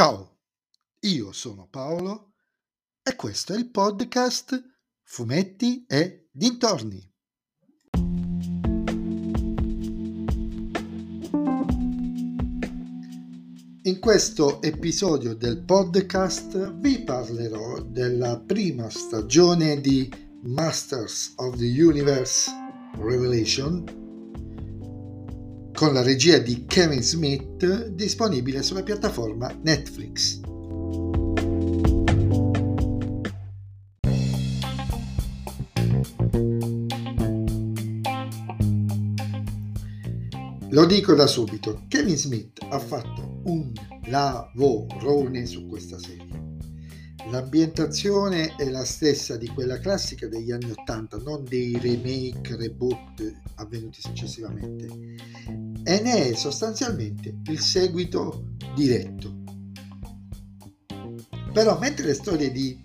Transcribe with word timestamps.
Ciao, 0.00 0.38
io 1.00 1.30
sono 1.30 1.68
Paolo 1.68 2.32
e 3.02 3.14
questo 3.16 3.52
è 3.52 3.58
il 3.58 3.68
podcast 3.68 4.58
Fumetti 5.02 5.84
e 5.86 6.30
Dintorni. 6.32 7.06
In 13.82 13.98
questo 14.00 14.62
episodio 14.62 15.34
del 15.34 15.64
podcast 15.64 16.72
vi 16.78 17.02
parlerò 17.02 17.82
della 17.82 18.40
prima 18.40 18.88
stagione 18.88 19.82
di 19.82 20.10
Masters 20.44 21.34
of 21.36 21.58
the 21.58 21.82
Universe 21.82 22.50
Revelation 22.96 23.99
con 25.80 25.94
la 25.94 26.02
regia 26.02 26.36
di 26.36 26.66
Kevin 26.66 27.02
Smith 27.02 27.86
disponibile 27.86 28.62
sulla 28.62 28.82
piattaforma 28.82 29.50
Netflix. 29.62 30.38
Lo 40.68 40.84
dico 40.84 41.14
da 41.14 41.26
subito, 41.26 41.84
Kevin 41.88 42.18
Smith 42.18 42.58
ha 42.68 42.78
fatto 42.78 43.40
un 43.44 43.72
lavorone 44.08 45.46
su 45.46 45.66
questa 45.66 45.98
serie. 45.98 46.40
L'ambientazione 47.30 48.56
è 48.56 48.68
la 48.70 48.84
stessa 48.84 49.36
di 49.36 49.46
quella 49.46 49.78
classica 49.78 50.26
degli 50.26 50.50
anni 50.50 50.72
80, 50.72 51.18
non 51.18 51.44
dei 51.44 51.78
remake, 51.78 52.56
reboot 52.56 53.32
avvenuti 53.56 54.00
successivamente, 54.00 54.88
e 55.82 56.00
ne 56.00 56.30
è 56.30 56.34
sostanzialmente 56.34 57.40
il 57.46 57.60
seguito 57.60 58.54
diretto. 58.74 59.38
Però 61.52 61.78
mentre 61.78 62.06
le 62.06 62.14
storie 62.14 62.50
di 62.52 62.84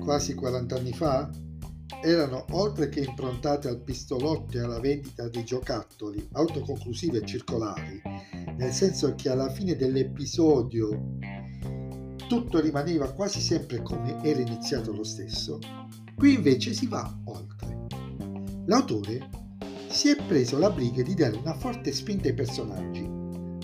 quasi 0.00 0.34
40 0.34 0.76
anni 0.76 0.92
fa 0.92 1.30
erano 2.02 2.44
oltre 2.50 2.88
che 2.88 3.00
improntate 3.00 3.68
al 3.68 3.80
pistolotto 3.80 4.58
e 4.58 4.60
alla 4.60 4.80
vendita 4.80 5.28
di 5.28 5.44
giocattoli 5.44 6.28
autoconclusive 6.32 7.18
e 7.18 7.26
circolari, 7.26 8.02
nel 8.56 8.72
senso 8.72 9.14
che 9.14 9.30
alla 9.30 9.50
fine 9.50 9.76
dell'episodio 9.76 11.16
tutto 12.28 12.60
rimaneva 12.60 13.12
quasi 13.12 13.40
sempre 13.40 13.82
come 13.82 14.22
era 14.22 14.40
iniziato 14.40 14.92
lo 14.92 15.04
stesso, 15.04 15.58
qui 16.14 16.34
invece 16.34 16.72
si 16.74 16.86
va 16.86 17.10
oltre. 17.24 17.86
L'autore 18.66 19.43
si 19.94 20.08
è 20.08 20.16
preso 20.16 20.58
la 20.58 20.70
briga 20.70 21.02
di 21.02 21.14
dare 21.14 21.36
una 21.36 21.54
forte 21.54 21.92
spinta 21.92 22.26
ai 22.26 22.34
personaggi, 22.34 23.08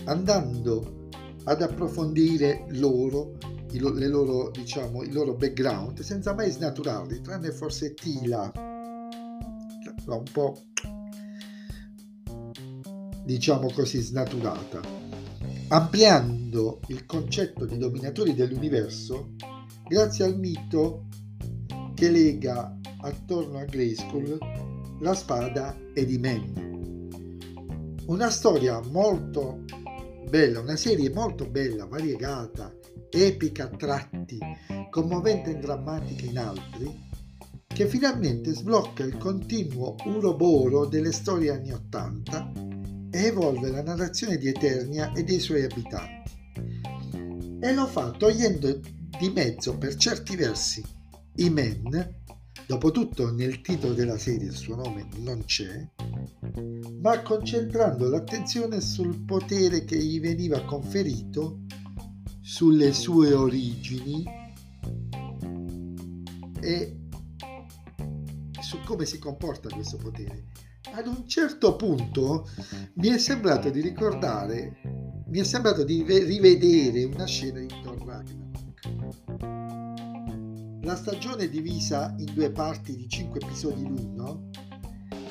andando 0.04 1.08
ad 1.42 1.60
approfondire 1.60 2.66
loro, 2.68 3.36
i, 3.72 3.80
loro, 3.80 4.50
diciamo, 4.50 5.02
il 5.02 5.12
loro 5.12 5.34
background, 5.34 5.98
senza 6.00 6.32
mai 6.32 6.52
snaturarli, 6.52 7.20
tranne 7.20 7.50
forse 7.50 7.94
Tila, 7.94 8.52
un 10.06 10.22
po' 10.32 10.62
diciamo 13.24 13.68
così 13.72 14.00
snaturata, 14.00 14.80
ampliando 15.68 16.80
il 16.88 17.06
concetto 17.06 17.64
di 17.64 17.76
dominatori 17.76 18.34
dell'universo 18.34 19.34
grazie 19.88 20.24
al 20.24 20.38
mito 20.38 21.06
che 21.94 22.08
lega 22.08 22.78
attorno 23.00 23.58
a 23.58 23.64
Grayskull 23.64 24.69
la 25.00 25.14
spada 25.14 25.76
ed 25.94 26.10
i 26.10 26.18
Men. 26.18 27.98
Una 28.06 28.30
storia 28.30 28.80
molto 28.80 29.64
bella, 30.28 30.60
una 30.60 30.76
serie 30.76 31.10
molto 31.10 31.46
bella, 31.46 31.86
variegata, 31.86 32.74
epica 33.08 33.64
a 33.64 33.76
tratti, 33.76 34.38
commovente 34.90 35.50
e 35.50 35.58
drammatica 35.58 36.24
in 36.26 36.38
altri, 36.38 37.08
che 37.66 37.86
finalmente 37.86 38.52
sblocca 38.52 39.02
il 39.04 39.16
continuo 39.16 39.94
uroboro 40.04 40.86
delle 40.86 41.12
storie 41.12 41.50
anni 41.50 41.72
Ottanta 41.72 42.52
e 43.10 43.24
evolve 43.24 43.70
la 43.70 43.82
narrazione 43.82 44.36
di 44.36 44.48
Eternia 44.48 45.12
e 45.12 45.24
dei 45.24 45.40
suoi 45.40 45.64
abitanti. 45.64 46.30
E 47.60 47.72
lo 47.72 47.86
fa 47.86 48.10
togliendo 48.10 48.80
di 49.18 49.30
mezzo 49.30 49.76
per 49.76 49.94
certi 49.96 50.36
versi 50.36 50.84
i 51.36 51.50
men, 51.50 52.19
dopotutto 52.70 53.32
nel 53.32 53.62
titolo 53.62 53.94
della 53.94 54.16
serie 54.16 54.46
il 54.46 54.54
suo 54.54 54.76
nome 54.76 55.08
non 55.16 55.42
c'è, 55.44 55.88
ma 57.00 57.20
concentrando 57.20 58.08
l'attenzione 58.08 58.80
sul 58.80 59.24
potere 59.24 59.84
che 59.84 59.96
gli 59.96 60.20
veniva 60.20 60.64
conferito, 60.64 61.62
sulle 62.40 62.92
sue 62.92 63.32
origini 63.32 64.24
e 66.60 66.96
su 68.60 68.78
come 68.86 69.04
si 69.04 69.18
comporta 69.18 69.68
questo 69.68 69.96
potere 69.96 70.44
ad 70.92 71.08
un 71.08 71.26
certo 71.26 71.74
punto 71.74 72.48
mi 72.94 73.08
è 73.08 73.18
sembrato 73.18 73.68
di 73.70 73.80
ricordare, 73.80 74.80
mi 75.26 75.40
è 75.40 75.44
sembrato 75.44 75.82
di 75.82 76.04
rivedere 76.06 77.02
una 77.02 77.26
scena 77.26 77.58
di. 77.58 77.89
La 80.82 80.96
stagione 80.96 81.44
è 81.44 81.48
divisa 81.50 82.14
in 82.16 82.32
due 82.32 82.50
parti 82.50 82.96
di 82.96 83.06
cinque 83.06 83.38
episodi 83.38 83.86
l'uno, 83.86 84.48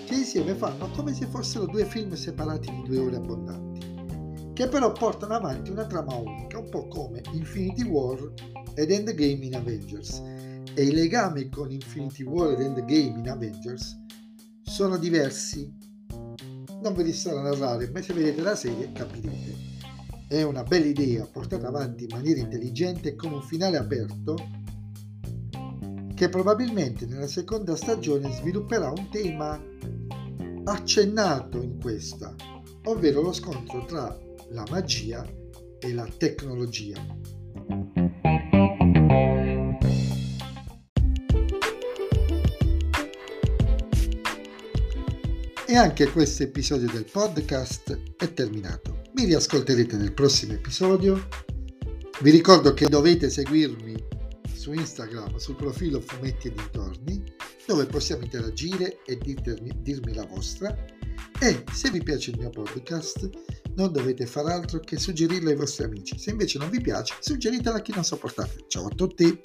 che 0.05 0.13
insieme 0.13 0.53
fanno 0.53 0.91
come 0.91 1.11
se 1.11 1.25
fossero 1.25 1.65
due 1.65 1.85
film 1.85 2.13
separati 2.13 2.69
di 2.69 2.83
due 2.87 2.99
ore 2.99 3.15
abbondanti, 3.15 4.53
che 4.53 4.67
però 4.67 4.91
portano 4.91 5.33
avanti 5.33 5.71
una 5.71 5.87
trama 5.87 6.13
unica, 6.13 6.59
un 6.59 6.69
po' 6.69 6.87
come 6.87 7.23
Infinity 7.31 7.81
War 7.81 8.31
ed 8.75 8.91
Endgame 8.91 9.45
in 9.45 9.55
Avengers. 9.55 10.21
E 10.75 10.83
i 10.83 10.91
legami 10.91 11.49
con 11.49 11.71
Infinity 11.71 12.23
War 12.23 12.51
ed 12.51 12.61
Endgame 12.61 13.19
in 13.19 13.27
Avengers 13.27 13.99
sono 14.61 14.97
diversi. 14.97 15.75
Non 16.79 16.93
ve 16.93 17.01
li 17.01 17.11
starò 17.11 17.39
a 17.39 17.49
narrare, 17.49 17.89
ma 17.89 18.03
se 18.03 18.13
vedete 18.13 18.41
la 18.43 18.55
serie 18.55 18.91
capirete. 18.91 19.67
È 20.27 20.43
una 20.43 20.61
bella 20.61 20.85
idea 20.85 21.25
portata 21.25 21.69
avanti 21.69 22.03
in 22.03 22.09
maniera 22.11 22.39
intelligente 22.39 23.09
e 23.09 23.15
con 23.15 23.33
un 23.33 23.41
finale 23.41 23.77
aperto 23.77 24.35
che 26.19 26.27
probabilmente 26.27 27.05
nella 27.05 27.27
seconda 27.27 27.77
stagione 27.77 28.29
svilupperà 28.33 28.89
un 28.89 29.07
tema 29.09 29.57
accennato 30.65 31.61
in 31.61 31.79
questa, 31.79 32.35
ovvero 32.83 33.21
lo 33.21 33.31
scontro 33.31 33.85
tra 33.85 34.19
la 34.49 34.65
magia 34.69 35.25
e 35.79 35.93
la 35.93 36.05
tecnologia. 36.17 36.97
E 45.65 45.75
anche 45.77 46.11
questo 46.11 46.43
episodio 46.43 46.89
del 46.91 47.05
podcast 47.09 47.97
è 48.17 48.33
terminato. 48.33 49.03
Mi 49.13 49.23
riascolterete 49.23 49.95
nel 49.95 50.11
prossimo 50.11 50.51
episodio. 50.51 51.29
Vi 52.19 52.29
ricordo 52.29 52.73
che 52.73 52.89
dovete 52.89 53.29
seguirmi 53.29 53.88
su 54.69 54.73
Instagram 54.73 55.35
sul 55.37 55.55
profilo 55.55 55.99
Fumetti 55.99 56.47
e 56.47 56.51
Dintorni, 56.51 57.23
dove 57.65 57.85
possiamo 57.87 58.23
interagire 58.23 59.01
e 59.03 59.17
dirmi, 59.17 59.71
dirmi 59.81 60.13
la 60.13 60.25
vostra. 60.25 60.75
E 61.39 61.63
se 61.71 61.89
vi 61.89 62.03
piace 62.03 62.31
il 62.31 62.37
mio 62.37 62.49
podcast, 62.49 63.29
non 63.75 63.91
dovete 63.91 64.27
fare 64.27 64.53
altro 64.53 64.79
che 64.79 64.97
suggerirlo 64.97 65.49
ai 65.49 65.55
vostri 65.55 65.85
amici. 65.85 66.19
Se 66.19 66.29
invece 66.29 66.59
non 66.59 66.69
vi 66.69 66.81
piace, 66.81 67.15
suggeritelo 67.19 67.77
a 67.77 67.81
chi 67.81 67.93
non 67.93 68.03
sopportate. 68.03 68.65
Ciao 68.67 68.85
a 68.85 68.89
tutti! 68.89 69.39